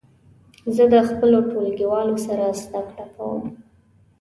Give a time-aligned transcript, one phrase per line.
[0.75, 3.43] زه د خپلو ټولګیوالو سره زده کړه کوم.